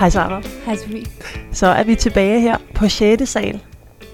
[0.00, 0.42] Hej Sara.
[0.66, 1.04] Hej Sofie.
[1.52, 3.28] Så er vi tilbage her på 6.
[3.28, 3.60] sal.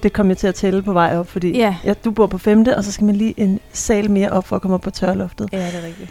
[0.02, 1.76] Det kommer jeg til at tælle på vej op, fordi Ja.
[1.84, 2.64] ja, du bor på 5.
[2.76, 5.48] og så skal man lige en sal mere op for at komme op på tørloftet.
[5.52, 6.10] Ja, det er rigtigt.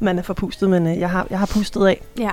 [0.00, 2.00] Man er forpustet, men øh, jeg har, jeg har pustet af.
[2.18, 2.30] Ja.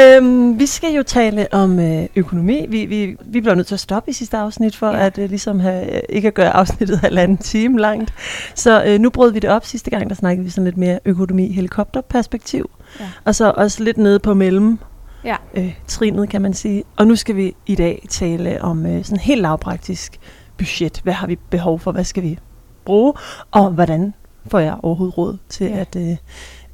[0.00, 2.66] Øhm, vi skal jo tale om øh, økonomi.
[2.68, 5.06] Vi, vi, vi bliver nødt til at stoppe i sidste afsnit for ja.
[5.06, 8.14] at øh, ligesom have, øh, ikke at gøre afsnittet halvanden time langt.
[8.54, 9.64] Så øh, nu brød vi det op.
[9.64, 12.70] Sidste gang der snakkede vi sådan lidt mere økonomi helikopterperspektiv.
[13.00, 13.10] Ja.
[13.24, 14.78] Og så også lidt nede på mellem
[15.24, 15.36] Ja.
[15.54, 16.84] øh, trinet, kan man sige.
[16.96, 20.18] Og nu skal vi i dag tale om øh, sådan helt lavpraktisk
[20.58, 21.00] budget.
[21.04, 21.92] Hvad har vi behov for?
[21.92, 22.38] Hvad skal vi
[22.84, 23.12] bruge?
[23.50, 24.14] Og hvordan
[24.46, 25.76] får jeg overhovedet råd til Ja.
[25.78, 26.16] at øh,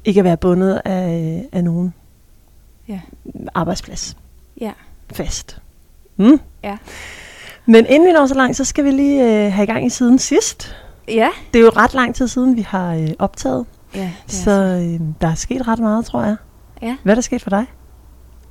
[0.05, 1.93] ikke at være bundet af, af nogen
[2.87, 2.99] Ja.
[3.53, 4.17] arbejdsplads
[4.61, 4.71] Ja.
[5.13, 5.61] fast.
[6.17, 6.39] Mm?
[6.63, 6.77] Ja.
[7.65, 9.89] Men inden vi når så langt, så skal vi lige øh, have i gang i
[9.89, 10.75] siden sidst.
[11.07, 11.29] Ja.
[11.53, 15.07] Det er jo ret lang tid siden, vi har øh, optaget, Ja, det så øh,
[15.21, 16.35] der er sket ret meget, tror jeg.
[16.81, 16.97] Ja.
[17.03, 17.65] Hvad er der sket for dig?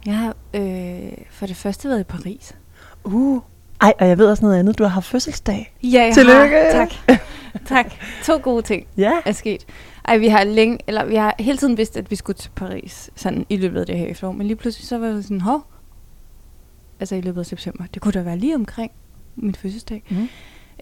[0.07, 2.57] Jeg har øh, for det første været i Paris.
[3.05, 3.41] Uh.
[3.81, 4.79] Ej, og jeg ved også noget andet.
[4.79, 5.75] Du har haft fødselsdag.
[5.83, 6.57] Ja, jeg Tillykke.
[6.57, 6.71] Har.
[6.73, 7.19] Tak.
[7.67, 7.93] tak.
[8.25, 9.13] To gode ting Ja.
[9.25, 9.67] er sket.
[10.05, 13.11] Ej, vi har længe, eller vi har hele tiden vidst, at vi skulle til Paris,
[13.17, 14.33] sådan i løbet af det her efterår.
[14.33, 15.67] Men lige pludselig så var det sådan, hov,
[17.01, 18.91] altså i løbet af september, det kunne da være lige omkring
[19.37, 20.03] min fødselsdag.
[20.11, 20.29] Mm.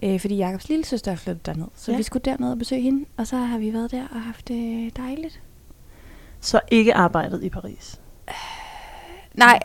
[0.03, 1.67] Øh, fordi Jakobs lille søster er flyttet derned.
[1.75, 1.97] Så Ja.
[1.97, 4.97] vi skulle derned og besøge hende, og så har vi været der og haft det
[4.97, 5.41] dejligt.
[6.41, 7.99] Så ikke arbejdet i Paris.
[9.33, 9.59] Nej.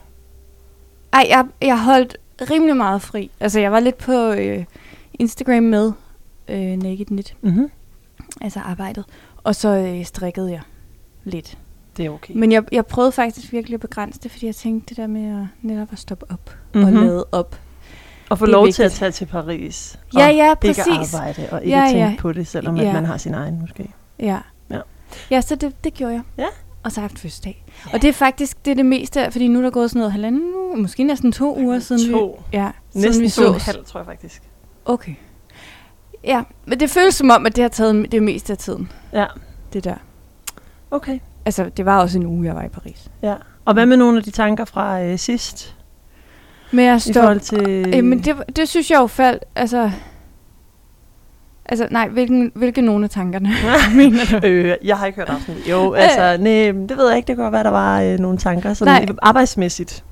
[1.13, 2.17] Ej, jeg, jeg holdt
[2.51, 3.31] rimelig meget fri.
[3.41, 4.65] Altså, jeg var lidt på øh,
[5.15, 5.93] Instagram med
[6.49, 7.71] øh, Naked Knit, Mm-hmm.
[8.41, 9.05] altså arbejdet.
[9.45, 10.61] Og så øh, strikkede jeg
[11.25, 11.59] lidt.
[11.97, 12.35] Det er okay.
[12.37, 15.41] Men jeg, jeg prøvede faktisk virkelig at begrænse det, fordi jeg tænkte det der med
[15.43, 16.87] at netop at stoppe op mm-hmm.
[16.87, 17.03] og Mhm.
[17.07, 17.61] lade op.
[18.33, 18.99] Og få lov til at vigtigt.
[18.99, 19.99] tage til Paris.
[20.17, 21.15] Ja, og ja, Ikke præcis.
[21.15, 22.15] arbejde og ikke Ja, tænke ja.
[22.19, 22.87] på det, selvom Ja.
[22.89, 23.89] at man har sin egen måske.
[24.21, 24.39] Ja.
[24.71, 24.79] Ja.
[25.31, 26.23] Ja, så det, det gjorde jeg.
[26.39, 26.47] Ja.
[26.83, 27.65] Og så har jeg haft fødselsdag.
[27.87, 27.95] Ja.
[27.95, 30.13] Og det er faktisk det, er det meste, fordi nu er der gået sådan noget
[30.13, 32.39] halvanden uge, måske næsten to uger siden To.
[32.51, 32.57] vi...
[32.59, 34.43] Ja, Næsten siden vi to og en halv, tror jeg faktisk.
[34.85, 35.15] Okay.
[36.25, 39.27] Ja, men det føles som om, at det har taget det meste af tiden, Ja,
[39.73, 39.95] det der.
[40.91, 41.19] okay.
[41.45, 43.11] Altså, det var også en uge, jeg var i Paris.
[43.23, 43.35] Ja.
[43.65, 45.77] Og hvad med nogle af de tanker fra øh, sidst?
[46.73, 47.13] Men jeg I står...
[47.13, 47.95] forhold til...
[47.97, 49.91] Øh, men det, det synes jeg jo faldt, altså...
[51.67, 53.51] Altså, nej, hvilken, hvilke nogle af tankerne
[54.03, 54.47] mener du?
[54.47, 55.57] Øh, jeg har ikke hørt afsnit.
[55.71, 57.27] Jo, altså, nej, det ved jeg ikke.
[57.27, 59.15] Det kan godt være, der var øh, nogle tanker sådan Nej.
[59.23, 60.05] arbejdsmæssigt.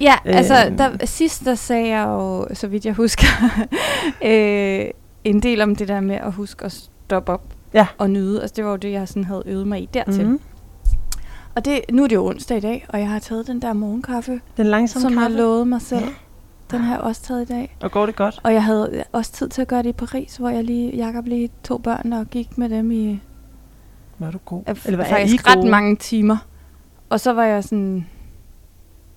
[0.00, 0.76] Ja, altså, Øhm.
[0.76, 3.26] der, sidst der sagde jeg jo, så vidt jeg husker,
[4.26, 4.84] øh,
[5.24, 7.42] en del om det der med at huske at stoppe op
[7.74, 7.86] Ja.
[7.98, 8.40] og nyde.
[8.40, 10.26] Altså, det var jo det, jeg sådan havde øvet mig i dertil.
[10.26, 10.40] Mhm.
[11.58, 13.72] Og det, nu er det jo onsdag i dag, og jeg har taget den der
[13.72, 15.36] morgenkaffe, Den langsomme som jeg kaffe.
[15.36, 16.04] lovede mig selv.
[16.04, 16.10] Ja.
[16.70, 17.76] Den har jeg også taget i dag.
[17.80, 18.40] Og går det godt?
[18.42, 21.26] Og jeg havde også tid til at gøre det i Paris, hvor jeg lige, Jacob
[21.26, 23.20] lige tog børn og gik med dem i
[24.18, 24.62] Var du god?
[24.66, 25.70] Eller hvad er I faktisk ret gode?
[25.70, 26.36] mange timer.
[27.08, 28.06] Og så var jeg sådan,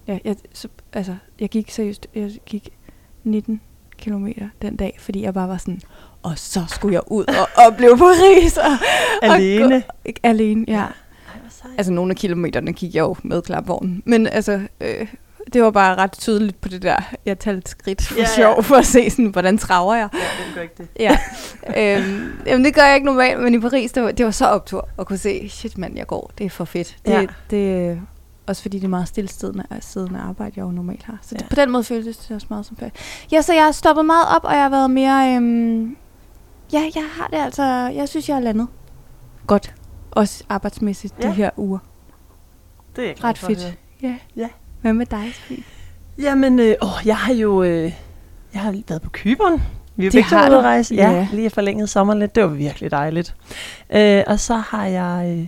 [0.08, 2.70] ja, jeg, så, altså, jeg gik seriøst, jeg gik
[3.24, 3.62] 19
[3.98, 5.82] kilometer den dag, fordi jeg bare var sådan,
[6.24, 8.58] og så skulle jeg ud og opleve Paris.
[8.58, 8.72] Og,
[9.22, 9.76] Alene?
[9.76, 10.86] Og gå, alene, ja.
[11.62, 11.74] Sejt.
[11.78, 14.04] Altså nogle af kilometerne gik jeg jo med klapvognen.
[14.06, 15.08] Men altså, øh,
[15.54, 16.96] det var bare ret tydeligt på det der,
[17.26, 18.36] jeg talte skridt for Ja, ja, ja.
[18.36, 20.10] sjov, for at se sådan, hvordan traver jeg.
[20.14, 20.88] Ja, det gør ikke det.
[21.00, 21.18] Ja.
[21.78, 24.46] øhm, jamen, det gør jeg ikke normalt, men i Paris, det var, det var så
[24.46, 26.98] optur at kunne se, shit mand, jeg går, det er for fedt.
[27.06, 27.26] Det, Ja.
[27.50, 28.02] det,
[28.48, 31.18] også fordi det er meget stillestedende siddende arbejde, jeg jo normalt har.
[31.22, 31.48] Så det, Ja.
[31.48, 32.92] på den måde føltes det også meget som ferie.
[33.32, 35.36] Ja, så jeg har stoppet meget op, og jeg har været mere...
[35.36, 35.96] Øhm,
[36.74, 37.64] ja, jeg har det altså...
[37.96, 38.68] Jeg synes, jeg har landet
[39.48, 39.74] godt.
[40.12, 41.28] Også arbejdsmæssigt Ja.
[41.28, 41.80] de her uger.
[42.96, 43.78] Det er jeg Ret fedt.
[44.02, 44.16] Ja.
[44.36, 44.48] Ja.
[44.82, 45.64] Hvad med dig, Sofie?
[46.18, 47.94] Jamen, øh, åh, jeg har jo øh,
[48.54, 49.64] jeg har været på Kyberen.
[49.96, 50.96] Vi er begge ude at rejse.
[50.96, 51.28] Ja, Ja.
[51.34, 52.36] lige forlænget sommeren lidt.
[52.36, 53.36] Det var virkelig dejligt.
[53.90, 55.38] Øh, og så har jeg...
[55.40, 55.48] Øh,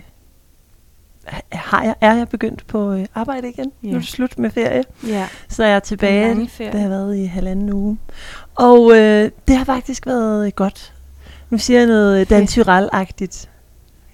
[1.52, 3.72] har jeg, er jeg begyndt på øh, arbejde igen.
[3.82, 3.88] Ja.
[3.88, 4.82] Nu er det slut med ferie.
[5.06, 5.28] Ja.
[5.48, 6.34] Så er jeg tilbage.
[6.58, 7.98] Det har været i halvanden uge.
[8.54, 10.94] Og øh, det har faktisk været øh, godt.
[11.50, 12.68] Nu siger jeg noget Dan Fedt.
[12.68, 13.48] Tyrell-agtigt.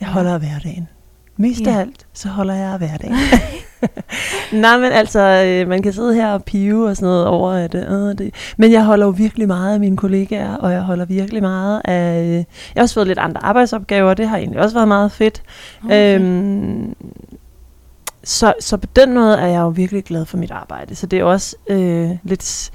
[0.00, 0.88] Jeg holder af hverdagen.
[1.36, 1.80] Mest af Ja.
[1.80, 3.14] alt, så holder jeg af hverdagen.
[4.52, 7.74] Nej, men altså, øh, man kan sidde her og pive og sådan noget over, at
[7.74, 8.34] øh, det...
[8.56, 12.22] Men jeg holder jo virkelig meget af mine kollegaer, og jeg holder virkelig meget af...
[12.22, 12.44] Øh, jeg
[12.76, 15.42] har også fået lidt andre arbejdsopgaver, og det har egentlig også været meget fedt.
[15.84, 16.20] Okay.
[16.20, 16.94] Øhm,
[18.24, 20.94] så, så på den måde er jeg jo virkelig glad for mit arbejde.
[20.94, 22.70] Så det er også øh, lidt,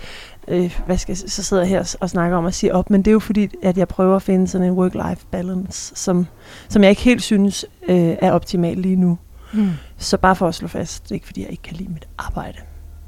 [0.48, 3.08] øh, hvad skal så sidder jeg her og- snakker om at sige op, men det
[3.08, 6.28] er jo fordi, at jeg prøver at finde sådan en work-life balance, som,
[6.70, 9.18] som jeg ikke helt synes øh, er optimal lige nu.
[9.54, 9.70] Hmm.
[9.98, 12.08] Så bare for at slå fast, det er ikke fordi, jeg ikke kan lide mit
[12.18, 12.58] arbejde.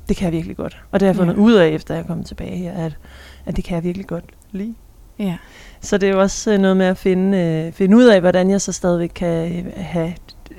[0.10, 0.78] Det kan jeg virkelig godt.
[0.92, 1.40] Og det har jeg fundet Ja.
[1.40, 2.98] ud af, efter jeg er kommet tilbage her, at,
[3.46, 4.76] at det kan jeg virkelig godt lide.
[5.20, 5.38] Ja.
[5.82, 8.50] Så det er jo også øh, noget med at finde, øh, finde ud af, hvordan
[8.50, 10.14] jeg så stadigvæk kan øh, have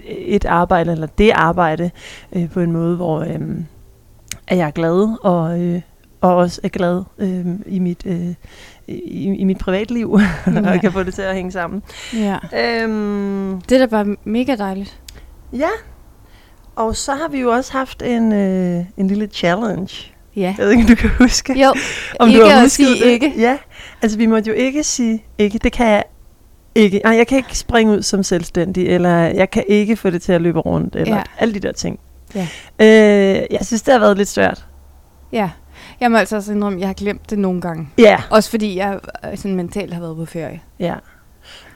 [0.07, 1.91] et arbejde, eller det arbejde,
[2.33, 3.41] øh, på en måde, hvor øh,
[4.49, 5.81] at jeg er glad, og, øh,
[6.20, 8.03] og også er glad øh, i mit...
[8.06, 8.35] Øh,
[8.91, 10.73] i, i mit privatliv, ja.
[10.75, 11.82] og kan få det til at hænge sammen.
[12.15, 12.37] Ja.
[12.82, 15.00] Øhm, Det er da bare mega dejligt.
[15.53, 15.69] ja,
[16.76, 20.12] og så har vi jo også haft en, øh, en lille challenge.
[20.37, 20.55] Ja.
[20.59, 21.61] Jeg ved ikke, om du kan huske.
[21.62, 21.75] Jo,
[22.20, 23.05] om ikke du har at sige det.
[23.06, 23.32] ikke.
[23.38, 23.59] Ja,
[24.03, 25.59] altså vi måtte jo ikke sige ikke.
[25.59, 26.05] Det kan jeg
[26.75, 27.00] ikke.
[27.05, 30.32] Nej, jeg kan ikke springe ud som selvstændig, eller jeg kan ikke få det til
[30.32, 31.23] at løbe rundt, eller ja.
[31.38, 31.99] alle de der ting.
[32.35, 32.49] Ja.
[32.81, 34.67] Øh, jeg synes, det har været lidt svært.
[35.32, 35.50] Ja.
[36.00, 37.89] Jeg må altså også indrømme, at jeg har glemt det nogle gange.
[37.99, 38.23] Ja.
[38.31, 38.99] Også fordi jeg
[39.31, 40.61] øh, sådan mentalt har været på ferie.
[40.79, 40.95] Ja.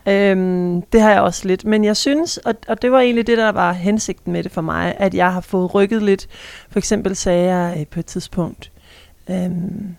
[0.07, 1.65] Øhm, det har jeg også lidt.
[1.65, 4.61] Men jeg synes, og, og det var egentlig det, der var hensigten med det for
[4.61, 6.27] mig, at jeg har fået rykket lidt.
[6.71, 8.73] For eksempel sagde jeg øh, på et tidspunkt,
[9.31, 9.97] øhm,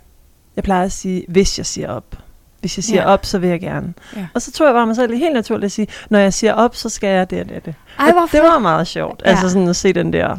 [0.56, 2.16] jeg plejer at sige, hvis jeg siger op.
[2.60, 3.08] Hvis jeg siger Ja.
[3.14, 3.94] op, så vil jeg gerne.
[4.16, 4.28] Ja.
[4.34, 6.76] Og så tror jeg bare mig selv helt naturligt at sige, når jeg siger op,
[6.76, 7.76] så skal jeg det og det og det.
[8.00, 9.22] Ej, og det var meget sjovt.
[9.26, 9.30] Ja.
[9.30, 9.36] Ja.
[9.36, 10.38] Altså sådan at se den der,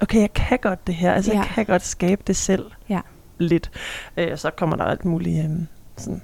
[0.00, 1.12] okay, jeg kan godt det her.
[1.12, 1.38] Altså Ja.
[1.38, 2.64] jeg kan godt skabe det selv.
[2.88, 3.00] Ja.
[3.38, 3.70] Lidt.
[4.16, 5.66] Øh, så kommer der alt muligt øhm,
[5.96, 6.22] sådan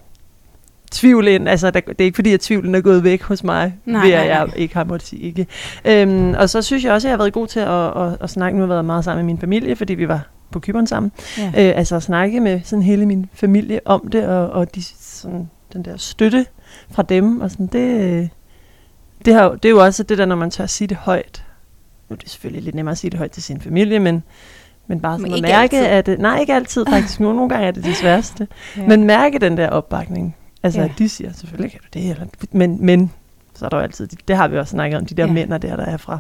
[0.92, 1.48] tvivl ind.
[1.48, 4.12] Altså, der, det er ikke fordi, at tvivlen er gået væk hos mig, Nej, ved
[4.12, 5.46] at jeg ikke har måttet sige ikke.
[5.84, 8.30] Øhm, og så synes jeg også, at jeg har været god til at, at, at
[8.30, 8.58] snakke.
[8.58, 11.12] Nu har jeg været meget sammen med min familie, fordi vi var på Kyberen sammen.
[11.38, 11.46] Ja.
[11.46, 15.50] Øh, altså at snakke med sådan hele min familie om det, og, og de, sådan,
[15.72, 16.46] den der støtte
[16.90, 17.40] fra dem.
[17.40, 18.28] Og sådan, det, øh,
[19.24, 21.44] det, har, det er jo også det der, når man tør at sige det højt.
[22.08, 24.22] Nu er det selvfølgelig lidt nemmere at sige det højt til sin familie, men,
[24.92, 25.36] men bare Men sådan at
[25.66, 26.14] ikke mærke, altid.
[26.14, 27.20] at nej, ikke altid faktisk.
[27.20, 28.48] Nogle, nogle gange er det det sværeste.
[28.76, 28.86] Ja.
[28.86, 30.36] Men mærke den der opbakning.
[30.62, 30.86] Altså, Ja.
[30.86, 30.92] ja.
[30.92, 33.12] at de siger, selvfølgelig kan du det, eller, men, men
[33.54, 35.26] så er der jo altid, de- det har vi også snakket om, de der Ja.
[35.26, 35.32] ja.
[35.32, 36.18] mænd der, der er fra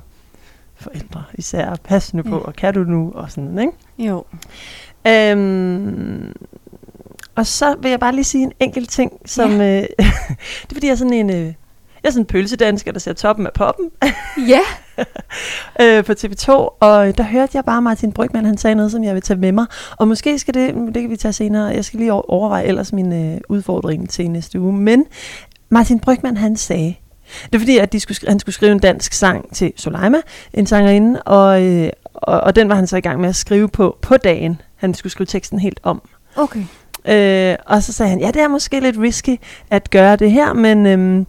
[0.76, 1.76] forældre især.
[1.84, 2.42] Pas nu på, Ja.
[2.42, 3.72] og kan du nu, og sådan, ikke?
[3.98, 4.24] Jo.
[5.08, 6.32] Øhm,
[7.34, 9.50] og så vil jeg bare lige sige en enkelt ting, som...
[9.50, 11.30] Øh, det er fordi, jeg er sådan en...
[11.30, 11.52] Øh,
[12.02, 13.90] jeg er sådan en pølsedansker, der ser toppen af poppen
[14.48, 14.60] Ja.
[15.82, 16.50] øh, på TV2,
[16.80, 19.52] og der hørte jeg bare Martin Brygman, han sagde noget, som jeg vil tage med
[19.52, 19.66] mig.
[19.96, 22.92] Og måske skal det, det kan vi tage senere, jeg skal lige over- overveje ellers
[22.92, 24.72] min øh, udfordring til næste uge.
[24.72, 25.04] Men
[25.68, 26.94] Martin Brygman, han sagde,
[27.44, 30.18] det er fordi, at de skulle, han skulle skrive en dansk sang til Soleima,
[30.54, 33.68] en sangerinde, og, øh, og, og den var han så i gang med at skrive
[33.68, 34.60] på på dagen.
[34.76, 36.02] Han skulle skrive teksten helt om.
[36.36, 36.60] Okay.
[37.08, 39.36] Øh, og så sagde han, ja, det er måske lidt risky
[39.70, 41.26] at gøre det her, men, øhm, øh,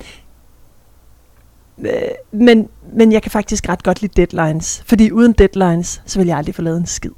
[2.31, 4.83] men, men jeg kan faktisk ret godt lide deadlines.
[4.85, 7.11] Fordi uden deadlines, så vil jeg aldrig få lavet en skid.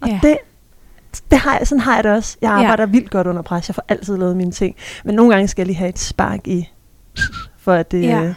[0.00, 0.20] Og Ja.
[0.22, 0.36] det,
[1.30, 2.36] det har jeg, sådan har jeg det også.
[2.42, 2.54] Jeg Ja.
[2.54, 3.68] arbejder vildt godt under pres.
[3.68, 4.76] Jeg får altid lavet mine ting.
[5.04, 6.68] Men nogle gange skal jeg lige have et spark i,
[7.58, 8.20] for at det, Ja.
[8.22, 8.34] ja.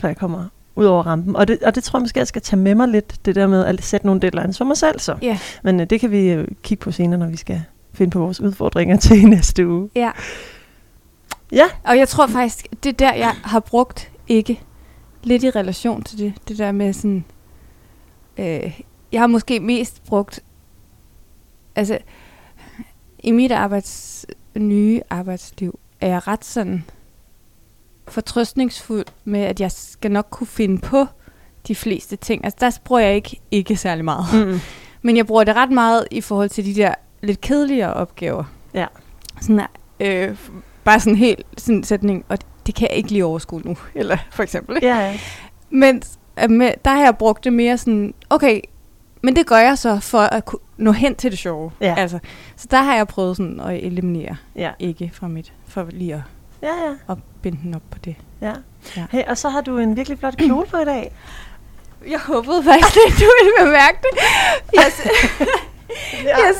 [0.00, 0.44] for jeg kommer
[0.76, 1.36] ud over rampen.
[1.36, 3.46] Og det, og det tror jeg måske, jeg skal tage med mig lidt, det der
[3.46, 5.16] med at sætte nogle deadlines for mig selv så.
[5.22, 5.38] Ja.
[5.62, 7.62] Men øh, det kan vi øh, kigge på senere, når vi skal
[7.94, 9.90] finde på vores udfordringer til næste uge.
[9.96, 10.10] Ja.
[11.52, 11.64] Ja.
[11.84, 14.62] Og jeg tror faktisk, det er der, jeg har brugt ikke
[15.22, 16.34] lidt i relation til det.
[16.48, 17.24] Det der med sådan...
[18.38, 18.80] Øh,
[19.12, 20.40] jeg har måske mest brugt...
[21.76, 21.98] Altså,
[23.18, 24.26] i mit arbejds,
[24.56, 26.84] nye arbejdsliv er jeg ret sådan
[28.08, 31.06] fortrøstningsfuld med, at jeg skal nok kunne finde på
[31.68, 32.44] de fleste ting.
[32.44, 34.46] Altså, der bruger jeg ikke, ikke særlig meget.
[34.46, 34.58] Mm.
[35.02, 38.44] Men jeg bruger det ret meget i forhold til de der lidt kedeligere opgaver.
[38.74, 38.86] Ja.
[39.40, 39.66] Sådan,
[40.00, 40.36] øh,
[40.84, 44.18] bare sådan helt sådan en sætning, og det kan jeg ikke lige overskue nu, eller
[44.30, 44.76] for eksempel.
[44.76, 44.88] Ikke?
[44.88, 45.18] Ja, ja.
[45.70, 46.02] Men
[46.42, 48.60] øh, med, der har jeg brugt det mere sådan, okay,
[49.22, 51.70] men det gør jeg så for at kunne nå hen til det sjove.
[51.80, 51.94] Ja.
[51.98, 52.18] Altså,
[52.56, 56.20] så der har jeg prøvet sådan at eliminere Ja, ikke fra mit, for lige at,
[56.62, 57.12] ja, ja.
[57.12, 58.16] at binde den op på det.
[58.40, 58.52] ja.
[58.96, 59.06] Ja.
[59.10, 61.12] Hey, og så har du en virkelig flot kjole på i dag.
[62.08, 64.18] Jeg håbede faktisk lidt, du ville bemærke det.
[64.72, 64.92] Jeg,
[66.24, 66.54] jeg,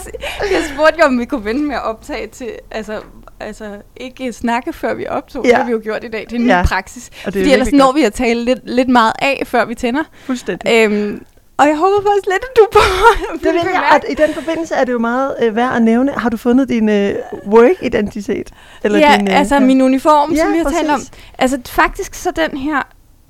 [0.53, 3.01] jeg spurgte jo, om vi kunne vente med at optage til, altså,
[3.41, 5.45] altså ikke snakke, før vi optog.
[5.45, 5.49] Ja.
[5.49, 5.55] Ja.
[5.55, 6.27] Det har vi jo gjort i dag.
[6.31, 6.63] Det er en Ja.
[6.63, 7.11] ny praksis.
[7.27, 7.97] Og det er Fordi ellers når godt.
[7.97, 10.03] vi at tale lidt, lidt meget af, før vi tænder.
[10.25, 10.73] Fuldstændig.
[10.73, 11.25] Øhm,
[11.57, 12.79] og jeg håber faktisk lidt, at du på
[13.45, 16.13] Det vil jeg, at i den forbindelse er det jo meget øh, værd at nævne.
[16.13, 17.15] Har du fundet din øh,
[17.47, 18.51] work-identitet?
[18.85, 21.01] ja, din, altså min uniform, ja, som vi har talt om.
[21.39, 22.83] Altså faktisk så den her,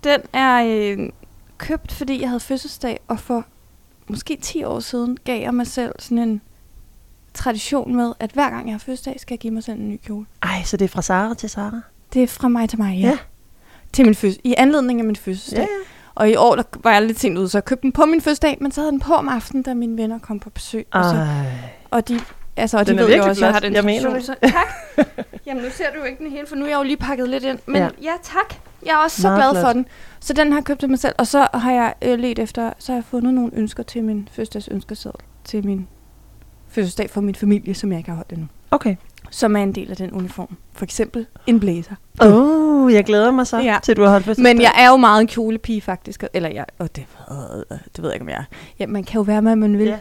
[0.04, 0.98] den er øh,
[1.58, 3.44] købt, fordi jeg havde fødselsdag, og for
[4.08, 6.40] måske 10 år siden gav jeg mig selv sådan en
[7.36, 10.00] tradition med, at hver gang jeg har fødselsdag, skal jeg give mig selv en ny
[10.06, 10.26] kjole.
[10.42, 11.80] Ej, så det er fra Sara til Sara?
[12.12, 13.06] Det er fra mig til mig, ja.
[13.08, 13.18] Ja.
[13.92, 15.58] Til min fødsel, I anledning af min fødselsdag.
[15.58, 15.68] Ja, Ja.
[16.14, 18.20] Og i år der var jeg lidt sent ude, så jeg købte den på min
[18.20, 20.86] fødselsdag, men så havde den på om aftenen, da mine venner kom på besøg.
[20.92, 21.46] Og, så, Ej.
[21.90, 22.20] og de,
[22.56, 24.36] altså, og de Den er ved jo også, at jeg har den Jeg mener tradition,
[24.42, 25.06] Så, tak.
[25.46, 27.28] Jamen nu ser du jo ikke den hele, for nu er jeg jo lige pakket
[27.28, 27.58] lidt ind.
[27.66, 28.12] Men ja, Ja.
[28.22, 28.54] tak.
[28.86, 29.64] Jeg er også så Meget glad flot.
[29.64, 29.86] for den.
[30.20, 31.14] Så den har jeg købt til mig selv.
[31.18, 34.28] Og så har jeg øh, let efter, så har jeg fundet nogle ønsker til min
[34.32, 35.20] fødselsdags ønskeseddel.
[35.44, 35.88] Til min
[36.76, 38.46] fødselsdag for min familie, som jeg ikke har holdt endnu.
[38.70, 38.96] Okay.
[39.30, 40.56] som er en del af den uniform.
[40.72, 41.94] For eksempel en blazer.
[42.22, 43.64] Åh, oh, jeg glæder mig så, Ja.
[43.64, 43.78] ja.
[43.82, 44.54] til du har holdt fødselsdag.
[44.56, 46.24] Men jeg er jo meget en kjolepige faktisk.
[46.34, 47.36] Eller jeg, og det, øh,
[47.96, 48.44] det ved jeg ikke, om jeg er.
[48.78, 49.86] Ja, man kan jo være, hvad man vil.
[49.86, 49.98] Ja.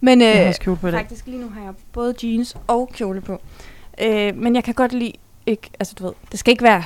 [0.00, 3.20] Men Jeg har øh, også på faktisk lige nu har jeg både jeans og kjole
[3.20, 3.40] på.
[4.02, 5.12] Øh, men jeg kan godt lide,
[5.46, 6.84] ikke, altså du ved, det skal ikke være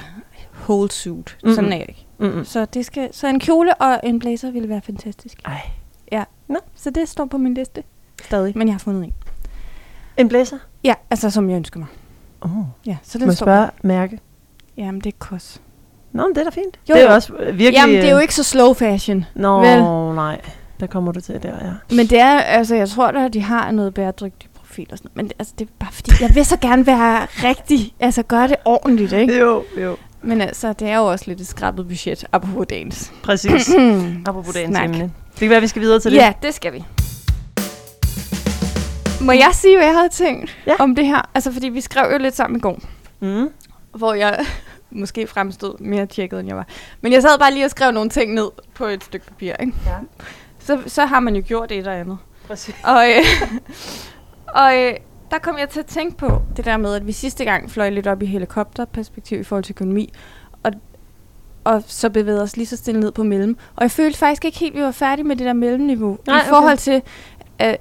[0.68, 1.36] whole suit.
[1.42, 1.54] Mm-hmm.
[1.54, 2.06] Sådan er jeg ikke.
[2.18, 2.44] Mm-mm.
[2.44, 5.40] Så, det skal, så en kjole og en blazer ville være fantastisk.
[5.44, 5.60] Ej.
[6.74, 7.82] Så det står på min liste
[8.22, 9.14] stadig, men jeg har fundet en.
[10.16, 10.56] En blæser?
[10.84, 11.88] Ja, altså som jeg ønsker mig.
[12.40, 12.50] Oh.
[12.86, 14.18] Ja, så Må den jeg står spørge mærke?
[14.76, 15.60] Jamen, det er kos.
[16.12, 16.78] Nå, men det er da fint.
[16.90, 17.14] Jo, det er jo.
[17.14, 17.72] også virkelig...
[17.72, 19.24] Jamen, det er jo øh, ikke så slow fashion.
[19.34, 19.82] Nå, vel?
[20.14, 20.40] nej.
[20.80, 21.96] Der kommer du til der, ja.
[21.96, 25.10] Men det er, altså, jeg tror da, at de har noget bæredygtig profil og sådan
[25.14, 25.16] noget.
[25.16, 28.48] Men det, altså, det er bare fordi, jeg vil så gerne være rigtig, altså gøre
[28.48, 29.38] det ordentligt, ikke?
[29.38, 29.96] Jo, jo.
[30.22, 33.12] Men altså, det er jo også lidt et skrabet budget, apropos dagens.
[33.22, 33.70] Præcis.
[34.26, 34.84] Apropos dagens Snak.
[34.84, 35.02] emne.
[35.32, 36.16] Det kan være, at vi skal videre til det.
[36.16, 36.84] Ja, det skal vi.
[39.24, 40.72] Må jeg sige, hvad jeg havde tænkt Ja.
[40.78, 41.30] om det her?
[41.34, 42.78] Altså, fordi vi skrev jo lidt sammen i går,
[43.20, 43.48] Mm.
[43.94, 44.46] hvor jeg
[44.90, 46.66] måske fremstod mere tjekket, end jeg var.
[47.00, 49.72] Men jeg sad bare lige og skrev nogle ting ned på et stykke papir, ikke?
[49.86, 49.92] Ja.
[50.58, 52.18] Så, så har man jo gjort et og andet.
[52.46, 52.74] Præcis.
[52.84, 53.24] Og, øh,
[54.64, 54.94] og øh,
[55.30, 57.90] der kom jeg til at tænke på det der med, at vi sidste gang fløj
[57.90, 60.12] lidt op i helikopterperspektiv i forhold til økonomi,
[60.62, 60.72] og,
[61.64, 63.56] og så bevægede os lige så stille ned på mellem.
[63.76, 66.18] Og jeg følte faktisk ikke helt, at vi var færdige med det der mellemniveau.
[66.26, 66.48] Nej, I okay.
[66.48, 67.02] forhold til,
[67.62, 67.74] øh,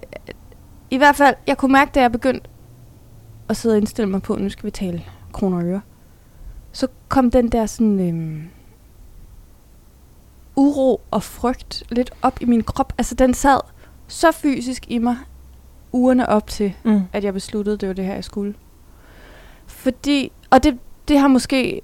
[0.92, 2.50] i hvert fald, jeg kunne mærke, da jeg begyndte
[3.50, 5.82] at sidde og indstille mig på, nu skal vi tale kroner og øre,
[6.72, 8.00] så kom den der sådan...
[8.00, 8.44] Øh,
[10.56, 12.94] uro og frygt lidt op i min krop.
[12.98, 13.60] Altså, den sad
[14.08, 15.18] så fysisk i mig
[15.92, 17.02] ugerne op til, Mm.
[17.14, 18.54] at jeg besluttede, det var det her, jeg skulle.
[19.68, 21.82] Fordi, og det, det har måske,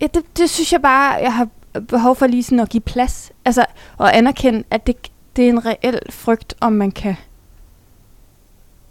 [0.00, 1.48] ja, det, det synes jeg bare, jeg har
[1.88, 3.32] behov for lige sådan at give plads.
[3.44, 3.64] Altså,
[3.98, 4.96] og anerkende, at det,
[5.36, 7.16] det er en reel frygt, om man kan,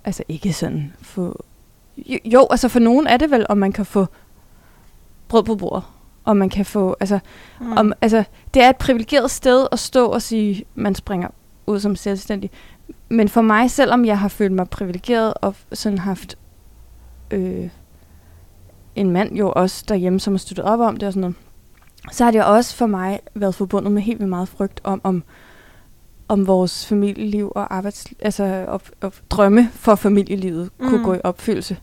[0.06, 1.44] altså ikke sådan få,
[1.98, 4.06] jo, jo, altså for nogen er det vel, om man kan få
[5.28, 5.84] brød på bordet.
[6.26, 7.20] Om man kan få, altså,
[7.60, 7.78] Mm.
[7.78, 11.28] om, altså, det er et privilegeret sted at stå og sige, man springer
[11.68, 12.52] ud som selvstændig.
[13.10, 16.38] Men for mig, selvom jeg har følt mig privilegeret og sådan haft
[17.32, 17.70] øh,
[18.96, 21.36] en mand jo også derhjemme, som har støttet op om det og sådan noget,
[22.12, 25.24] så har det også for mig været forbundet med helt vildt meget frygt om, om,
[26.30, 30.90] om vores familieliv og arbejds, altså op, op, drømme for familielivet mm.
[30.90, 31.78] kunne gå i opfyldelse.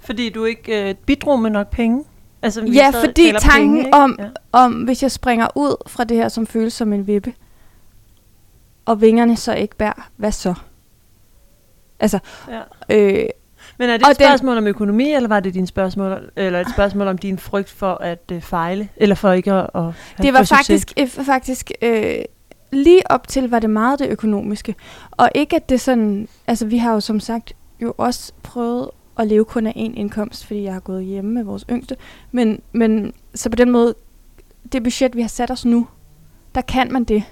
[0.00, 2.04] Fordi du ikke øh, bidrog med nok penge?
[2.42, 3.94] Altså, vi Ja, fordi tanken ikke?
[3.94, 4.28] om- Ja.
[4.52, 7.32] Om hvis jeg springer ud fra det her, som føles som en vippe,
[8.84, 10.54] og vingerne så ikke bærer, hvad så?
[12.00, 12.18] Altså,
[12.48, 12.60] Ja.
[12.90, 13.26] øh,
[13.78, 16.70] Men er det et den- spørgsmål om økonomi, eller var det din spørgsmål, eller et
[16.70, 19.82] spørgsmål om din frygt for at øh, fejle, eller for ikke at, at
[20.22, 20.58] det var succes?
[20.58, 22.14] faktisk, øh, faktisk øh,
[22.72, 24.74] lige op til, var det meget det økonomiske.
[25.10, 29.26] Og ikke at det sådan, altså vi har jo som sagt jo også prøvet at
[29.26, 31.96] leve kun af én indkomst, fordi jeg har gået hjemme med vores yngste.
[32.32, 33.94] Men, men så på den måde,
[34.72, 35.86] det budget, vi har sat os nu,
[36.54, 37.24] der kan man det.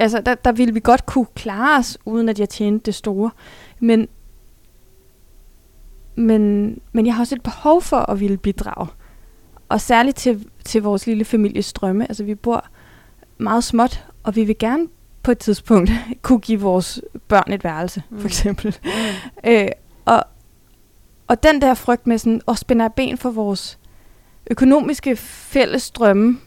[0.00, 3.30] Altså, der, der ville vi godt kunne klare os, uden at jeg tjente det store.
[3.80, 4.08] Men,
[6.14, 8.86] men, men jeg har også et behov for at ville bidrage.
[9.68, 12.04] Og særligt til, til vores lille families drømme.
[12.08, 12.66] Altså, vi bor
[13.38, 14.86] meget småt, og vi vil gerne
[15.22, 15.90] på et tidspunkt
[16.22, 18.20] kunne give vores børn et værelse, mm.
[18.20, 18.76] For eksempel.
[18.84, 18.90] Mm.
[19.50, 19.68] Øh,
[20.04, 20.24] og,
[21.26, 23.78] og den der frygt med sådan, at spænde af ben for vores
[24.50, 26.38] økonomiske fælles drømme,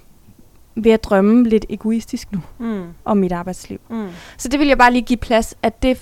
[0.75, 2.83] ved at drømme lidt egoistisk nu Mm.
[3.05, 3.79] om mit arbejdsliv.
[3.89, 4.07] Mm.
[4.37, 6.01] Så det vil jeg bare lige give plads, at det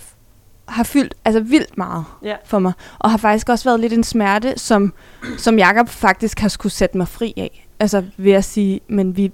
[0.67, 2.35] har fyldt altså vildt meget Ja.
[2.45, 2.73] for mig.
[2.99, 4.93] Og har faktisk også været lidt en smerte, som,
[5.37, 7.67] som Jacob faktisk har skulle sætte mig fri af.
[7.79, 9.31] Altså ved at sige, men vi,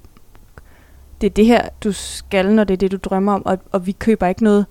[1.22, 3.86] det er det her, du skal, når det er det, du drømmer om, og, og
[3.88, 4.66] vi køber ikke noget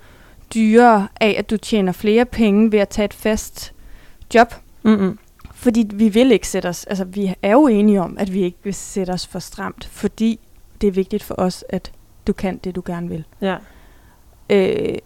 [0.54, 3.72] dyrere af, at du tjener flere penge ved at tage et fast
[4.34, 4.54] job.
[4.82, 5.18] Mm-mm.
[5.54, 8.58] Fordi vi vil ikke sætte os, altså vi er jo enige om, at vi ikke
[8.64, 10.40] vil sætte os for stramt, fordi
[10.80, 11.92] det er vigtigt for os, at
[12.26, 13.24] du kan det, du gerne vil.
[13.40, 13.56] Ja.
[14.50, 14.98] Øh,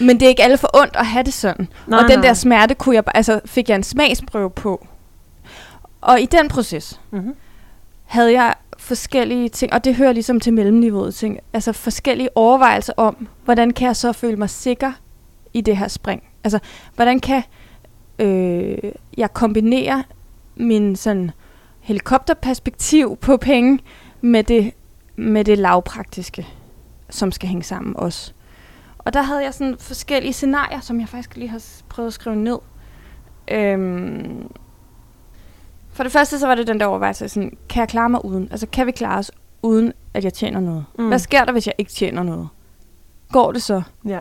[0.00, 1.68] men det er ikke alle for ondt at have det sådan.
[1.86, 2.26] Nej, og den nej.
[2.26, 4.86] der smerte kunne jeg, altså, fik jeg en smagsprøve på.
[6.00, 7.34] Og i den proces Mm-hmm.
[8.04, 13.28] havde jeg forskellige ting, og det hører ligesom til mellemniveauet ting, altså forskellige overvejelser om,
[13.44, 14.92] hvordan kan jeg så føle mig sikker
[15.52, 16.22] i det her spring?
[16.44, 16.58] Altså,
[16.94, 17.42] hvordan kan
[18.18, 20.04] øh, jeg kombinere
[20.56, 21.30] min sådan
[21.80, 23.78] helikopterperspektiv på penge
[24.20, 24.74] med det,
[25.16, 26.46] med det lavpraktiske,
[27.10, 28.32] som skal hænge sammen også.
[28.98, 32.36] Og der havde jeg sådan forskellige scenarier, som jeg faktisk lige har prøvet at skrive
[32.36, 32.58] ned.
[33.50, 34.50] Øhm,
[35.92, 38.48] for det første så var det den der overvejelse, sådan, kan jeg klare mig uden?
[38.50, 39.30] Altså kan vi klare os
[39.62, 40.84] uden, at jeg tjener noget?
[40.98, 41.08] Mm.
[41.08, 42.48] Hvad sker der, hvis jeg ikke tjener noget?
[43.32, 43.82] Går det så?
[44.06, 44.20] Ja.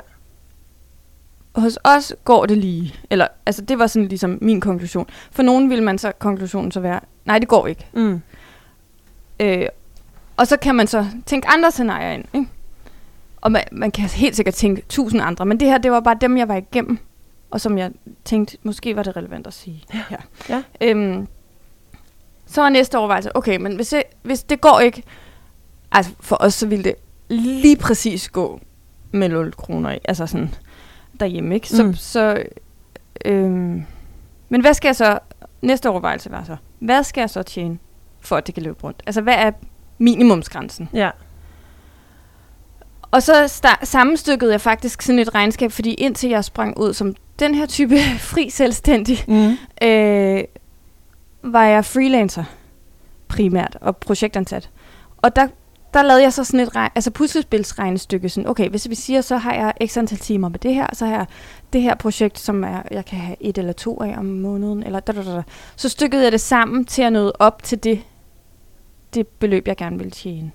[1.56, 2.96] hos os går det lige.
[3.10, 5.08] Eller, altså det var sådan ligesom min konklusion.
[5.32, 7.86] For nogen ville man så konklusionen så være, nej, det går ikke.
[7.94, 8.22] Mm.
[9.40, 9.66] Øh,
[10.38, 12.26] og så kan man så tænke andre scenarier ind.
[12.34, 12.48] Ikke?
[13.42, 16.18] Og man, man kan helt sikkert tænke tusind andre, men det her, det var bare
[16.22, 16.98] dem, jeg var igennem,
[17.52, 17.92] og som jeg
[18.26, 20.18] tænkte, måske var det relevant at sige Ja.
[20.50, 20.64] Ja.
[20.82, 21.28] Øhm,
[22.52, 25.04] så var næste overvejelse, okay, men hvis det, hvis det går ikke,
[25.92, 26.96] altså for os, så ville det
[27.30, 28.60] lige præcis gå
[29.12, 30.56] med 0 kroner, altså sådan
[31.20, 31.70] derhjemme, ikke?
[31.70, 31.94] Så, mm.
[31.94, 32.44] så
[33.26, 33.84] øhm,
[34.50, 35.20] men hvad skal jeg så,
[35.62, 37.78] næste overvejelse var så, hvad skal jeg så tjene,
[38.22, 39.04] for at det kan løbe rundt?
[39.06, 39.52] Altså, hvad er
[39.98, 40.90] minimumsgrænsen?
[40.94, 41.10] Ja.
[43.12, 47.16] Og så sta- sammenstykkede jeg faktisk sådan et regnskab, fordi indtil jeg sprang ud som
[47.40, 47.96] den her type
[48.32, 49.58] fri selvstændig, Mm.
[49.88, 50.44] øh,
[51.44, 52.44] var jeg freelancer
[53.28, 54.70] primært og projektansat.
[55.18, 55.48] Og der,
[55.94, 58.30] der lavede jeg så sådan et regn, altså puslespilsregnestykke.
[58.30, 61.06] Sådan, okay, hvis vi siger, så har jeg x antal timer med det her, så
[61.06, 61.26] har jeg
[61.74, 65.00] det her projekt, som er, jeg kan have et eller to af om måneden, eller
[65.00, 65.44] da, da, da, da.
[65.76, 68.02] så stykkede jeg det sammen til at nå op til det,
[69.14, 70.52] det beløb, jeg gerne ville tjene.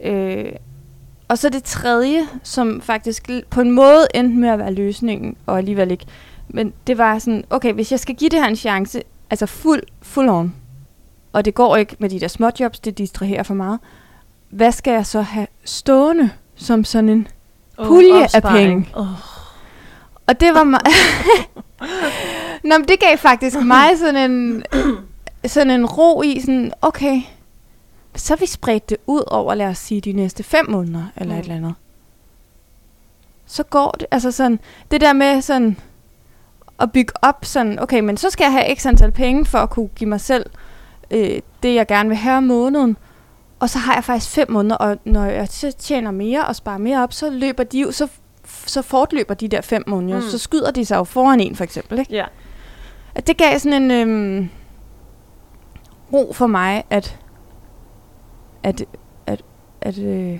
[0.00, 0.52] Øh,
[1.28, 5.58] og så det tredje, som faktisk på en måde endte med at være løsningen, og
[5.58, 6.06] alligevel ikke.
[6.48, 9.82] Men det var sådan, okay, hvis jeg skal give det her en chance, altså fuld,
[10.02, 10.54] full on,
[11.32, 13.78] og det går ikke med de der småjobs, det distraherer for meget,
[14.50, 17.28] hvad skal jeg så have stående som sådan en...
[17.84, 18.84] Pulje af opsparing.
[18.84, 18.98] penge.
[18.98, 19.06] Åh.
[20.26, 20.80] Og det var mig...
[22.68, 24.62] Nå, men det gav faktisk mig sådan en,
[25.46, 27.20] sådan en ro i, sådan, okay,
[28.16, 31.38] så vi spredt det ud over, lad os sige, de næste fem måneder, eller Mm.
[31.40, 31.74] et eller andet.
[33.46, 34.60] Så går det, altså sådan,
[34.90, 35.76] det der med sådan,
[36.82, 39.70] at bygge op sådan, okay, men så skal jeg have x antal penge, for at
[39.70, 40.46] kunne give mig selv
[41.10, 42.96] øh, det, jeg gerne vil have om måneden.
[43.60, 45.48] Og så har jeg faktisk fem måneder, og når jeg
[45.78, 48.08] tjener mere og sparer mere op, så løber de jo, så,
[48.44, 50.16] så fortløber de der fem måneder.
[50.20, 50.22] Mm.
[50.22, 51.98] Så skyder de sig jo foran en, for eksempel.
[51.98, 52.14] Ikke?
[52.14, 52.24] Ja.
[53.14, 54.48] At det gav sådan en øhm,
[56.12, 57.18] ro for mig, at,
[58.62, 58.84] at,
[59.26, 59.42] at,
[59.80, 60.38] at øh,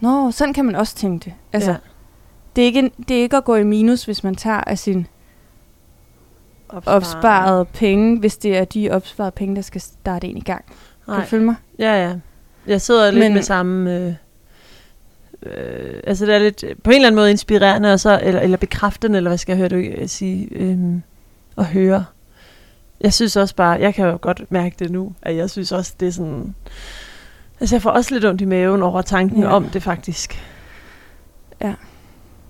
[0.00, 1.34] nå, sådan kan man også tænke det.
[1.52, 1.76] Altså, ja.
[2.56, 5.06] det, er ikke, det er ikke at gå i minus, hvis man tager af sin
[6.86, 10.64] opsparede penge, hvis det er de opsparede penge, der skal starte en i gang.
[10.64, 10.74] Kan
[11.14, 11.20] Nej.
[11.20, 11.54] du følge mig?
[11.78, 12.14] Ja, ja.
[12.66, 13.96] Jeg sidder lidt Men- med samme...
[13.96, 14.14] Øh,
[15.42, 18.40] øh, altså det er lidt øh, på en eller anden måde inspirerende, og så, eller,
[18.40, 20.78] eller bekræftende, eller hvad skal jeg høre du øh, sige, øh,
[21.58, 22.04] at høre.
[23.00, 25.94] Jeg synes også bare, jeg kan jo godt mærke det nu, at jeg synes også,
[26.00, 26.54] det er sådan...
[27.60, 29.48] Altså jeg får også lidt ondt i maven over tanken Ja.
[29.48, 30.42] om det faktisk.
[31.60, 31.74] Ja.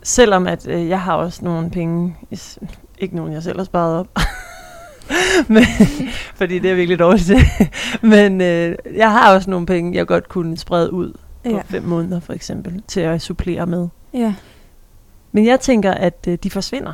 [0.03, 2.17] Selvom at øh, jeg har også nogle penge,
[3.03, 4.07] ikke nogen jeg selv har sparet op,
[5.49, 5.63] Men,
[6.35, 7.37] fordi det er virkelig dårligt til.
[8.03, 11.13] Men øh, jeg har også nogle penge, jeg godt kunne sprede ud
[11.45, 11.61] på Ja.
[11.67, 13.89] fem måneder for eksempel, til at supplere med.
[14.15, 14.35] ja.
[15.35, 16.93] Men jeg tænker, at øh, de forsvinder.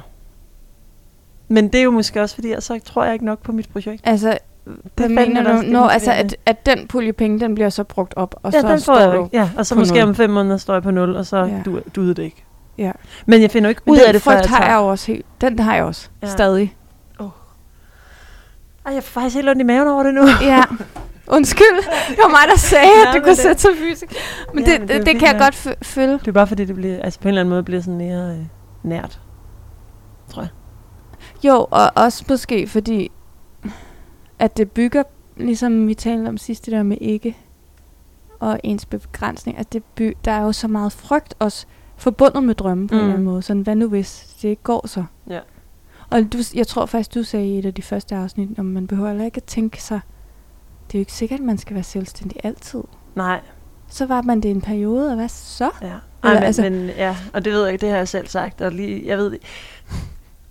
[1.48, 3.68] Men det er jo måske også, fordi jeg så tror jeg ikke nok på mit
[3.72, 4.00] projekt.
[4.04, 5.62] Altså, hvad fandme mener du?
[5.68, 8.68] Nå, altså, at, at den pulje penge, den bliver så brugt op, og ja, så
[8.68, 9.28] den får står jeg.
[9.32, 11.62] Ja, og så måske om fem måneder står jeg på nul, og så ja.
[11.64, 12.44] du, du det ikke.
[12.78, 12.92] Ja.
[13.26, 14.70] Men jeg finder jo ikke Men ud af det, før jeg har tager.
[14.70, 15.26] jeg jo også helt.
[15.40, 16.08] Den har jeg også.
[16.22, 16.26] Ja.
[16.28, 16.74] Stadig.
[18.86, 20.26] Ej, jeg får faktisk helt ondt i maven over det nu.
[20.42, 20.62] Ja.
[21.26, 21.76] Undskyld.
[22.08, 24.14] Det var mig, der sagde, at du men kunne det- sætte sig fysisk.
[24.54, 26.12] Men Ja, det, men det det, det kan jeg godt fø- følge.
[26.18, 28.30] Det er bare fordi, det bliver, altså på en eller anden måde bliver sådan mere
[28.36, 28.44] øh,
[28.82, 29.20] nært.
[30.30, 30.50] Tror jeg.
[31.44, 33.10] Jo, og også måske fordi,
[34.38, 35.02] at det bygger,
[35.36, 37.36] ligesom vi talte om sidst, det der med ikke
[38.40, 41.66] og ens begrænsning, at det by, der er jo så meget frygt også
[41.98, 42.98] forbundet med drømme på mm.
[43.00, 43.08] en Mm.
[43.08, 43.42] eller anden måde.
[43.42, 45.04] Sådan, hvad nu hvis det ikke går så?
[45.30, 45.40] Ja.
[46.10, 48.86] Og du, jeg tror faktisk, du sagde i et af de første afsnit, om man
[48.86, 50.00] behøver heller ikke at tænke sig,
[50.86, 52.80] det er jo ikke sikkert, at man skal være selvstændig altid.
[53.14, 53.40] Nej,
[53.88, 55.70] Så var man det en periode, og hvad så?
[55.82, 55.86] ja.
[55.86, 58.08] Eller Ej, men, altså- altså, men, ja, og det ved jeg ikke, det har jeg
[58.08, 58.60] selv sagt.
[58.60, 59.38] Og lige, jeg ved,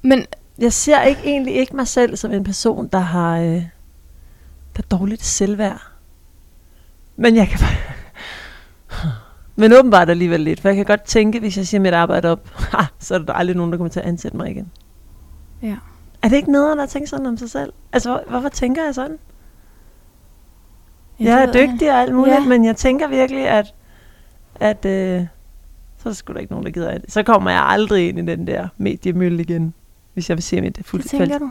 [0.01, 0.25] Men
[0.59, 3.45] jeg ser ikke egentlig ikke mig selv som en person, der har øh,
[4.75, 5.81] der er dårligt selvværd.
[7.15, 7.96] Men jeg kan bare...
[9.59, 12.49] Men åbenbart alligevel lidt, for jeg kan godt tænke, hvis jeg siger mit arbejde op,
[12.55, 14.71] ha, så er der aldrig nogen, der kommer til at ansætte mig igen.
[15.61, 15.75] ja.
[16.21, 17.73] Er det ikke nederen at tænke sådan om sig selv?
[17.93, 19.17] Altså, hvor, hvorfor tænker jeg sådan?
[21.19, 21.73] Jeg det er jeg.
[21.73, 22.45] dygtig og alt muligt, Ja.
[22.45, 23.73] men jeg tænker virkelig, at,
[24.59, 25.21] at øh,
[25.97, 27.11] så er der sgu da ikke nogen, der gider af det.
[27.11, 29.73] Så kommer jeg aldrig ind i den der mediemølle igen,
[30.13, 31.49] hvis jeg vil se mit Det fuldt tænker du?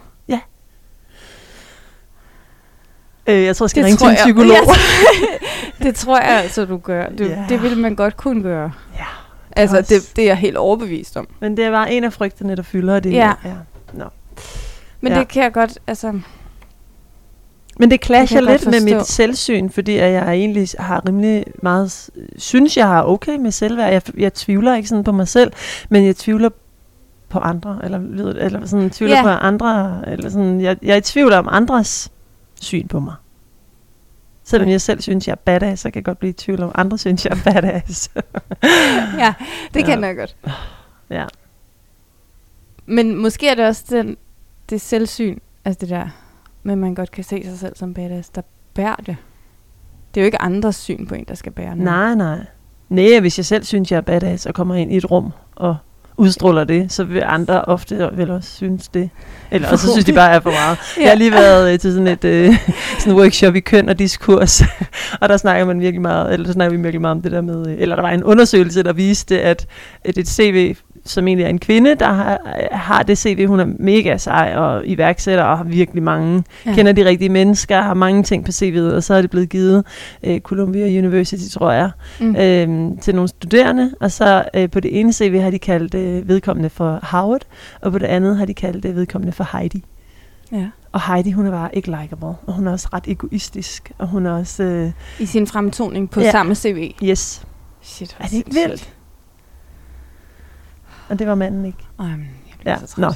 [3.28, 4.56] Øh, jeg tror, jeg skal Det ringe til en jeg- psykolog.
[5.80, 7.06] Ja, det tror jeg altså, du gør.
[7.08, 7.44] Det, Ja.
[7.48, 8.72] det ville man godt kunne gøre.
[8.98, 9.04] Ja,
[9.56, 11.28] Altså, også- det, det er jeg helt overbevist om.
[11.40, 13.12] Men det er bare en af frygterne, der fylder det.
[13.12, 13.32] Ja.
[13.44, 13.52] ja.
[13.92, 14.04] Nå.
[15.00, 15.18] Men Ja.
[15.18, 16.20] det kan jeg godt, altså...
[17.78, 21.44] Men det clasher Det jeg lidt med mit selvsyn, fordi at jeg egentlig har rimelig
[21.62, 23.92] meget, synes jeg har okay med selvværd.
[23.92, 25.52] Jeg, jeg tvivler ikke sådan på mig selv,
[25.88, 26.48] men jeg tvivler
[27.28, 27.98] på andre, eller,
[28.38, 29.22] eller sådan tvivler Ja.
[29.22, 32.10] på andre, eller sådan, jeg, jeg er i tvivl om andres
[32.60, 33.14] syn på mig.
[34.44, 36.72] Selvom jeg selv synes, jeg er badass, så kan jeg godt blive i tvivl om,
[36.74, 38.10] andre synes, jeg er badass.
[39.18, 39.34] ja,
[39.74, 39.86] det Ja.
[39.86, 40.36] kender jeg godt.
[41.10, 41.26] ja.
[42.86, 44.16] Men måske er det også den,
[44.70, 46.08] det selvsyn, altså det der,
[46.62, 48.42] men man godt kan se sig selv som badass, der
[48.74, 49.16] bærer det.
[50.14, 51.84] Det er jo ikke andres syn på en, der skal bære noget.
[51.84, 52.46] Nej, nej.
[52.88, 55.76] Nej, hvis jeg selv synes, jeg er badass og kommer ind i et rum og
[56.16, 59.10] udstråler det, så vil andre ofte vel også synes det.
[59.50, 60.78] Eller også så synes de bare, er for meget.
[60.96, 61.02] Ja.
[61.02, 62.54] Jeg har lige været øh, til sådan et øh,
[63.00, 64.62] sådan workshop i køn og diskurs,
[65.20, 67.40] og der snakker man virkelig meget, eller der snakker vi virkelig meget om det der
[67.40, 69.66] med, øh, eller der var en undersøgelse, der viste, at,
[70.04, 70.76] at et CV,
[71.06, 72.38] som egentlig er en kvinde, der har,
[72.72, 76.72] har det CV, hun er mega sej og iværksætter og har virkelig mange, ja.
[76.74, 79.84] kender de rigtige mennesker, har mange ting på CV'et, og så er det blevet givet
[80.22, 81.90] øh, Columbia University, tror jeg,
[82.20, 82.36] Mm.
[82.36, 86.28] øh, til nogle studerende, og så øh, på det ene CV har de kaldt øh,
[86.28, 87.42] vedkommende for Howard,
[87.82, 89.84] og på det andet har de kaldt det vedkommende for Heidi.
[90.52, 90.66] Ja.
[90.92, 94.26] Og Heidi, hun er bare ikke likable, og hun er også ret egoistisk, og hun
[94.26, 94.90] er også, øh,
[95.20, 96.30] I sin fremtoning på Ja.
[96.30, 96.92] samme CV.
[97.04, 97.42] yes,
[97.82, 98.92] Shit, er det ikke vildt?
[101.08, 101.78] Og det var manden ikke.
[101.98, 103.14] Ej, men jeg Ja, så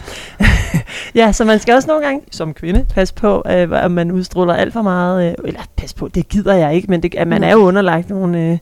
[1.20, 4.54] ja, så man skal også nogle gange, som kvinde, passe på, øh, at man udstråler
[4.54, 7.44] alt for meget, øh, eller pas på, det gider jeg ikke, men det, at man
[7.44, 8.58] er jo underlagt nogle, øh,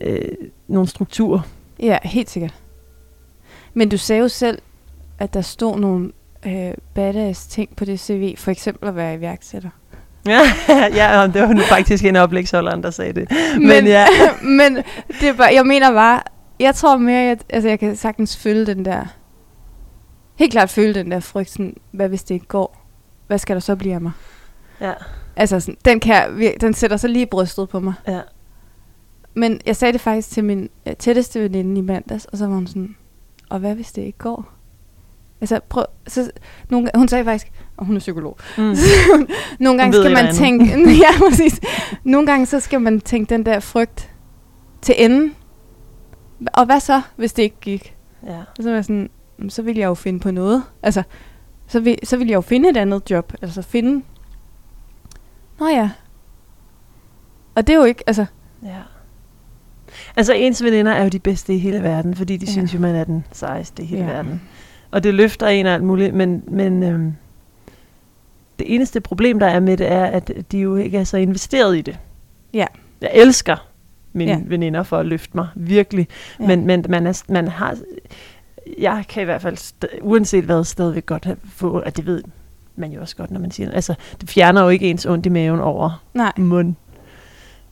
[0.00, 0.32] øh,
[0.68, 1.40] nogle strukturer.
[1.80, 2.54] Ja, helt sikkert.
[3.74, 4.58] Men du sagde jo selv,
[5.18, 6.10] at der stod nogle
[6.46, 8.36] øh, badass ting på det CV.
[8.36, 9.70] For eksempel at være iværksætter.
[10.26, 10.40] Ja,
[10.94, 13.30] ja, det var nu faktisk en oplægsholder, der sagde det.
[13.58, 14.06] Men ja.
[14.58, 14.76] men
[15.20, 16.22] det er bare, jeg mener bare,
[16.60, 19.04] jeg tror mere, at altså, jeg kan sagtens føle den der,
[20.36, 22.84] helt klart føle den der frygt, sådan, hvad hvis det ikke går?
[23.26, 24.12] Hvad skal der så blive af mig?
[24.80, 24.92] Ja,
[25.36, 27.94] Altså, sådan, den, kan jeg, den sætter så lige brystet på mig.
[28.08, 28.20] ja.
[29.34, 32.54] Men jeg sagde det faktisk til min øh, tætteste veninde i mandags, og så var
[32.54, 32.96] hun sådan,
[33.50, 34.48] og hvad hvis det ikke går?
[35.40, 36.30] Altså, prøv, så,
[36.70, 38.62] nogle, hun sagde faktisk, og hun er psykolog, Mm.
[39.60, 40.64] nogle gange skal man tænke,
[41.04, 41.60] ja præcis,
[42.04, 44.10] nogle gange så skal man tænke den der frygt
[44.82, 45.34] til enden.
[46.52, 47.96] Og hvad så, hvis det ikke gik?
[48.26, 48.38] Ja.
[48.38, 50.62] Og så var jeg sådan, "Jamen, så vil jeg jo finde på noget.
[50.82, 51.02] Altså,
[51.66, 53.32] så vil, så vil jeg jo finde et andet job.
[53.42, 54.04] Altså finde,
[55.60, 55.90] nå ja.
[57.54, 58.26] Og det er jo ikke, altså,
[58.62, 58.78] ja.
[60.16, 62.52] Altså, ens veninder er jo de bedste i hele verden, fordi de ja.
[62.52, 64.04] Synes jo, man er den sejeste i hele.
[64.04, 64.12] Ja.
[64.12, 64.42] verden.
[64.90, 67.12] Og det løfter en og alt muligt, men, men øhm,
[68.58, 71.76] det eneste problem, der er med det, er, at de jo ikke er så investeret
[71.78, 71.98] i det.
[72.54, 72.66] Ja.
[73.00, 73.67] Jeg elsker
[74.12, 74.40] mine ja.
[74.46, 76.08] Veninder for at løfte mig, virkelig.
[76.40, 76.46] Ja.
[76.46, 77.76] Men, men man, er, man har...
[78.78, 82.22] Jeg kan i hvert fald, st- uanset hvad, stadigvæk godt have, få, at det ved
[82.76, 85.28] man jo også godt, når man siger Altså, det fjerner jo ikke ens ondt i
[85.28, 86.32] maven over nej.
[86.36, 86.74] mund.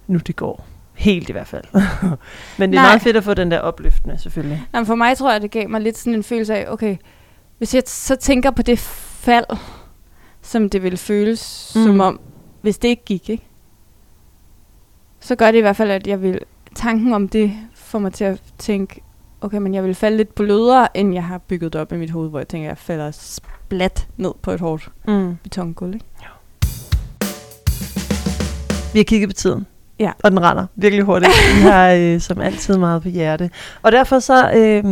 [0.06, 0.66] Nu det går.
[0.94, 1.64] Helt i hvert fald.
[2.58, 2.90] Men det er Nej.
[2.90, 4.62] meget fedt at få den der opløftende, selvfølgelig.
[4.74, 6.96] Jamen for mig tror jeg, det gav mig lidt sådan en følelse af, okay,
[7.58, 9.44] hvis jeg så tænker på det fald,
[10.42, 11.82] som det ville føles mm.
[11.84, 12.20] som om,
[12.60, 13.44] hvis det ikke gik, ikke?
[15.26, 16.38] Så gør det i hvert fald, at jeg vil,
[16.74, 19.00] tanken om det får mig til at tænke,
[19.40, 22.10] okay, men jeg vil falde lidt blødere, end jeg har bygget det op i mit
[22.10, 25.36] hoved, hvor jeg tænker, at jeg falder splat ned på et hårdt Mm.
[25.42, 25.94] betongulv.
[25.94, 26.04] Ikke?
[28.92, 29.66] Vi har kigget på tiden.
[29.98, 30.12] Ja.
[30.24, 31.32] Og den render virkelig hurtigt.
[31.56, 33.50] Vi har øh, som altid meget på hjerte.
[33.82, 34.84] Og derfor så, øh,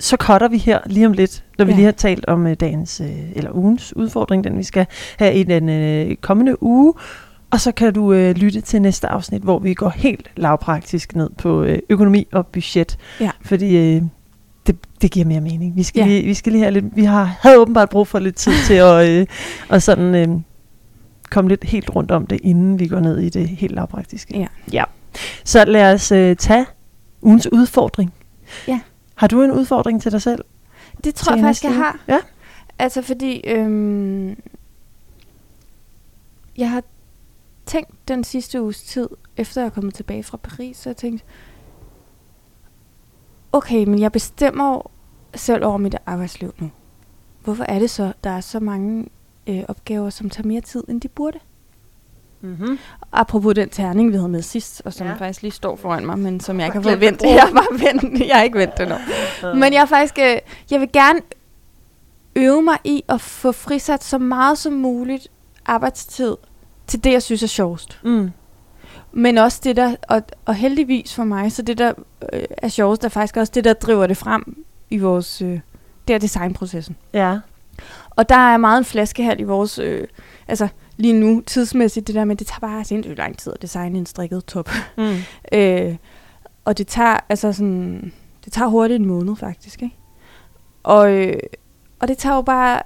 [0.00, 1.76] så cutter vi her lige om lidt, når vi Ja.
[1.76, 4.86] lige har talt om øh, dagens, øh, eller ugens udfordring, den vi skal
[5.18, 6.94] have i den øh, kommende uge.
[7.50, 11.30] Og så kan du øh, lytte til næste afsnit, hvor vi går helt lavpraktisk ned
[11.38, 12.98] på øh, økonomi og budget.
[13.20, 13.30] Ja.
[13.42, 14.02] Fordi øh,
[14.66, 15.76] det, det giver mere mening.
[15.76, 16.06] Vi skal, Ja.
[16.06, 18.74] lige, vi skal lige have lidt, vi har, havde åbenbart brug for lidt tid til
[18.74, 19.26] at, øh,
[19.70, 20.40] at sådan, øh,
[21.30, 24.38] komme lidt helt rundt om det, inden vi går ned i det helt lavpraktiske.
[24.38, 24.46] Ja.
[24.72, 24.84] ja.
[25.44, 26.66] Så lad os øh, tage
[27.22, 28.12] ugens udfordring.
[28.68, 28.80] Ja.
[29.14, 30.44] Har du en udfordring til dig selv?
[31.04, 31.98] Det tror jeg faktisk, jeg har.
[32.08, 32.18] Ja.
[32.78, 34.36] Altså fordi, øhm,
[36.58, 36.82] jeg har
[37.68, 41.24] tænkt den sidste uges tid, efter jeg er kommet tilbage fra Paris, så jeg tænkt,
[43.52, 44.90] okay, men jeg bestemmer
[45.34, 46.70] selv over mit arbejdsliv nu.
[47.44, 49.08] Hvorfor er det så, der er så mange
[49.46, 51.38] øh, opgaver, som tager mere tid, end de burde?
[52.40, 52.78] Mm-hmm.
[53.12, 55.12] Apropos den terning, vi havde med sidst, og som Ja.
[55.14, 57.22] faktisk lige står foran mig, men som jeg ikke har vendt.
[57.22, 58.28] Jeg bare vendt.
[58.28, 58.94] Jeg har ikke vendt det nu.
[59.54, 60.36] Men jeg faktisk, øh,
[60.70, 61.20] jeg vil gerne
[62.36, 65.28] øve mig i at få frisat så meget som muligt
[65.66, 66.36] arbejdstid
[66.88, 68.00] til det, jeg synes er sjovest.
[68.04, 68.30] Mm.
[69.12, 71.92] Men også det der, og, og heldigvis for mig, så det der
[72.32, 75.60] øh, er sjovest, er faktisk også det, der driver det frem i vores, øh,
[76.08, 76.96] det er designprocessen.
[77.12, 77.38] Ja.
[78.10, 80.08] Og der er meget en flaskehal i vores, øh,
[80.48, 83.98] altså lige nu tidsmæssigt, det der med, det tager bare sindssygt lang tid at designe
[83.98, 84.70] en strikket top.
[84.96, 85.16] Mm.
[85.52, 85.96] Øh,
[86.64, 88.12] og det tager, altså sådan,
[88.44, 89.96] det tager hurtigt en måned faktisk, ikke?
[90.82, 91.40] Og, øh,
[91.98, 92.82] og det tager jo bare...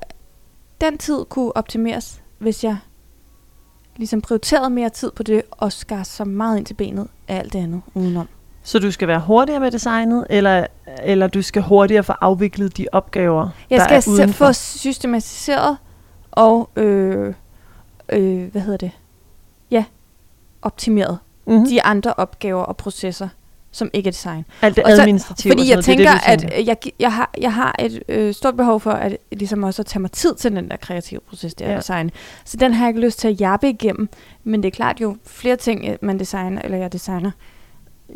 [0.81, 2.79] Den tid kunne optimeres, hvis jeg
[3.97, 7.53] ligesom prioriterede mere tid på det, og skar så meget ind til benet af alt
[7.53, 8.29] det andet udenom.
[8.63, 10.67] Så du skal være hurtigere med designet, eller,
[11.03, 14.47] eller du skal hurtigere få afviklet de opgaver, Jeg der skal er udenfor?
[14.47, 15.77] få systematiseret
[16.31, 17.35] og, øh,
[18.09, 18.91] øh, hvad hedder det?
[19.71, 19.85] Ja,
[20.63, 21.67] optimeret mm-hmm.
[21.67, 23.29] de andre opgaver og processer,
[23.73, 24.45] som ikke er design.
[24.63, 25.51] Alt det administrative.
[25.53, 27.77] Fordi jeg noget, tænker, det er det, du at jeg, gi- jeg, har, jeg har
[27.79, 30.77] et øh, stort behov for at ligesom også at tage mig tid til den der
[30.77, 31.77] kreative proces, der Ja.
[31.79, 32.11] design.
[32.45, 34.09] Så den har jeg ikke lyst til at jappe igennem.
[34.45, 37.31] Men det er klart, jo flere ting øh, man designer, eller jeg designer,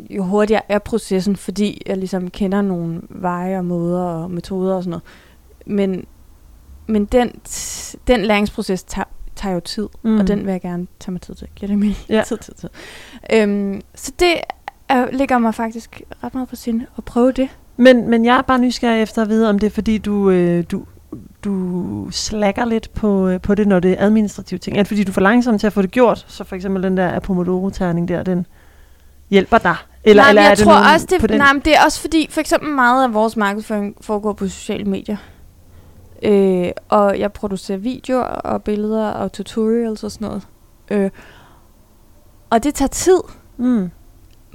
[0.09, 4.83] jo hurtigere er processen, fordi jeg ligesom kender nogle veje og måder og metoder og
[4.83, 5.03] sådan noget.
[5.65, 6.05] Men,
[6.87, 7.31] men den,
[8.07, 10.19] den læringsproces tager, tager jo tid, mm.
[10.19, 11.47] og den vil jeg gerne tage mig tid til.
[11.55, 11.97] Giver det mening?
[12.09, 12.23] Ja.
[12.27, 12.69] Tid, tid, tid.
[13.33, 14.33] Øhm, så det
[14.89, 17.49] er, ligger mig faktisk ret meget på sinde at prøve det.
[17.77, 20.63] Men, men jeg er bare nysgerrig efter at vide, om det er fordi, du, øh,
[20.71, 20.85] du,
[21.43, 24.77] du slækker lidt på, øh, på det, når det er administrative ting.
[24.77, 26.25] Er det fordi, du er for langsom til at få det gjort?
[26.27, 28.45] Så for eksempel den der Pomodoro-terning der, den
[29.29, 29.75] hjælper dig?
[30.03, 32.01] Eller, nej, eller er jeg det tror nogen også, det, nej, men det er også
[32.01, 35.17] fordi, for eksempel meget af vores markedsføring foregår på sociale medier.
[36.23, 40.47] Øh, og jeg producerer videoer og billeder og tutorials og sådan noget.
[40.91, 41.09] Øh,
[42.49, 43.19] og det tager tid,
[43.57, 43.89] Mm.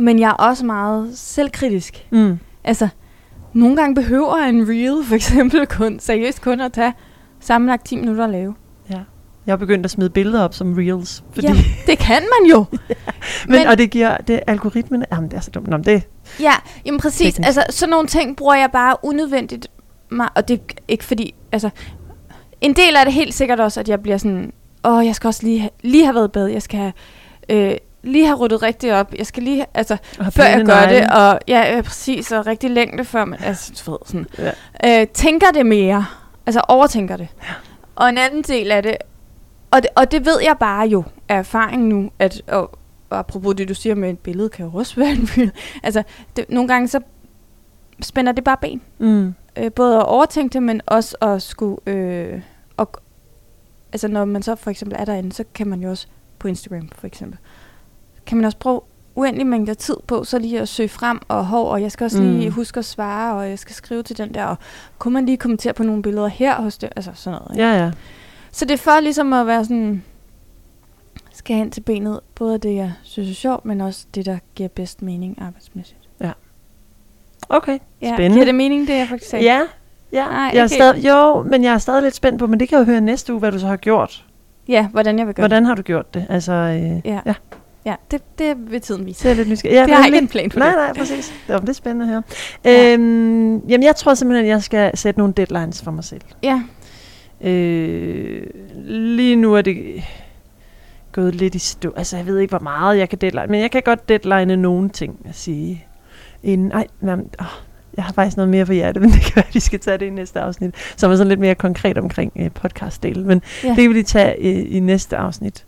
[0.03, 2.07] Men jeg er også meget selvkritisk.
[2.11, 2.39] Mm.
[2.65, 2.89] Altså,
[3.53, 6.93] nogle gange behøver en reel for eksempel kun, seriøst kun at tage
[7.41, 8.55] sammenlagt 10 minutter at lave.
[8.91, 8.99] Ja.
[9.47, 11.25] Jeg har begyndt at smide billeder op som reels.
[11.33, 11.55] Fordi, Ja,
[11.87, 12.65] det kan man jo.
[13.49, 15.05] men, men- og det giver det algoritmen.
[15.13, 15.69] Jamen, det er så dumt.
[15.69, 16.03] Nå, det,
[16.41, 16.53] Ja,
[16.87, 17.35] jamen præcis.
[17.35, 17.47] Teknisk.
[17.47, 19.69] Altså, sådan nogle ting bruger jeg bare unødvendigt.
[20.11, 21.71] Meget, og det er ikke fordi, altså...
[22.61, 24.53] En del af det helt sikkert også, at jeg bliver sådan...
[24.85, 26.47] Åh, jeg skal også lige, ha- lige have været i bad.
[26.47, 26.93] Jeg skal have,
[27.49, 29.15] øh, lige have ryddet rigtigt op.
[29.19, 29.67] Jeg skal lige...
[29.75, 29.97] Altså,
[30.31, 30.99] før jeg gør negle.
[30.99, 31.11] det.
[31.13, 32.33] Og ja, øh, præcis.
[32.33, 33.39] Og rigtig længde før man...
[33.43, 34.27] Altså, du ved, sådan...
[34.39, 35.01] Ja.
[35.01, 36.07] Øh, tænker det mere.
[36.47, 37.29] Altså, overtænker det.
[37.43, 37.55] Ja.
[37.97, 38.97] Og en anden del af det...
[39.71, 42.43] Og det, og det ved jeg bare jo af erfaring nu, at...
[42.49, 42.79] Og,
[43.11, 45.57] og apropos det, du siger med et billede, kan jo også være en billede.
[45.83, 46.03] Altså,
[46.37, 47.01] det, nogle gange så
[48.03, 48.81] spænder det bare ben.
[48.99, 49.35] Mm.
[49.57, 51.77] Øh, både at overtænke det, men også at skulle...
[51.87, 52.41] Øh,
[52.77, 52.93] og,
[53.93, 56.07] altså, når man så for eksempel er derinde, så kan man jo også
[56.39, 57.39] på Instagram for eksempel,
[58.27, 58.81] kan man også bruge
[59.15, 62.23] uendelig mængder tid på, så lige at søge frem og hov, og jeg skal også
[62.23, 62.55] lige Mm.
[62.55, 64.57] huske at svare, og jeg skal skrive til den der, og
[64.99, 67.57] kunne man lige kommentere på nogle billeder her hos det, altså sådan noget.
[67.57, 67.69] ikke?
[67.69, 67.91] Ja, ja.
[68.53, 70.03] Så det er for ligesom at være sådan,
[71.33, 74.69] skal hen til benet, både det, jeg synes er sjovt, men også det, der giver
[74.69, 75.99] bedst mening arbejdsmæssigt.
[77.49, 78.35] Okay, Ja, Spændende.
[78.37, 79.45] Giver det mening, det jeg faktisk sagde?
[79.45, 79.61] ja.
[80.13, 82.69] Ja, Nej, jeg er stadig, jo, men jeg er stadig lidt spændt på, men det
[82.69, 84.25] kan jeg jo høre næste uge, hvad du så har gjort.
[84.69, 86.27] Ja, hvordan jeg vil gøre Hvordan har du gjort det?
[86.29, 87.35] Altså, øh, Ja, Ja.
[87.87, 89.25] Ja det, det vil tiden vise.
[89.25, 89.75] det er lidt nysgerrig.
[89.75, 90.77] Ja, det har ikke en plan for Nej, det.
[90.77, 91.35] nej, præcis.
[91.49, 92.23] Det, det er spændende at høre.
[92.65, 92.93] Ja.
[92.93, 96.21] Øhm, jamen, jeg tror simpelthen, at jeg skal sætte nogle deadlines for mig selv.
[96.43, 96.63] Ja,
[97.45, 98.43] Øh,
[98.85, 100.03] lige nu er det
[101.13, 101.93] gået lidt i stå.
[101.97, 104.89] Altså, jeg ved ikke, hvor meget jeg kan deadline, men jeg kan godt deadline nogle
[104.89, 105.85] ting at sige.
[106.43, 107.47] Inden, ej, jamen, åh,
[107.97, 109.99] jeg har faktisk noget mere på hjertet, men det kan være, at vi skal tage
[109.99, 113.27] det i næste afsnit, som er sådan lidt mere konkret omkring øh, podcastdelen.
[113.27, 113.69] Men ja.
[113.69, 115.65] det vil vi tage øh, i næste afsnit.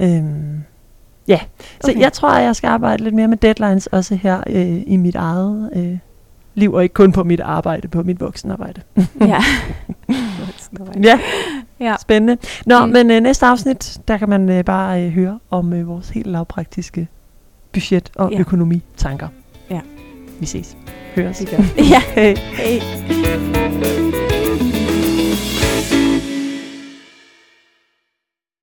[0.00, 0.62] Øhm,
[1.28, 1.40] ja,
[1.80, 2.00] så Okay.
[2.00, 5.14] jeg tror, at jeg skal arbejde lidt mere med deadlines, også her øh, i mit
[5.14, 5.98] eget øh,
[6.54, 8.80] liv, og ikke kun på mit arbejde, på mit voksenarbejde.
[9.20, 9.38] ja.
[11.04, 11.18] ja,
[11.80, 11.94] ja.
[12.00, 12.36] spændende.
[12.66, 12.92] Nå, mm.
[12.92, 16.26] Men øh, næste afsnit, der kan man øh, bare øh, høre om øh, vores helt
[16.26, 17.08] lavpraktiske
[17.72, 18.38] budget- og Ja.
[18.40, 19.28] økonomitanker.
[19.70, 19.80] Ja.
[20.40, 20.76] Vi ses.
[21.16, 21.38] Høres.
[21.38, 21.56] Det gør.
[21.92, 22.00] Ja.
[22.14, 22.34] Hej.
[22.34, 24.23] Hey.